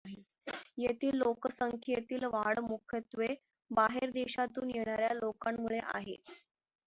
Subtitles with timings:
[0.77, 3.27] येथील लोकसंख्येतील वाढ मुख्यत्वे
[3.71, 6.15] बाहेरदेशातून येणाऱ्या लोकांमुळे आहे.